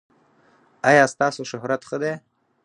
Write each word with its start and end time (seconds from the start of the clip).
ایا 0.89 1.05
ستاسو 1.13 1.41
شهرت 1.51 1.81
ښه 1.89 1.97
دی؟ 2.01 2.13